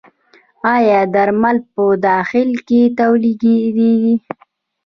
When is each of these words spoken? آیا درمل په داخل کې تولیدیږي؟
آیا 0.75 0.99
درمل 1.13 1.57
په 1.73 1.83
داخل 2.07 2.49
کې 2.67 2.81
تولیدیږي؟ 2.99 3.97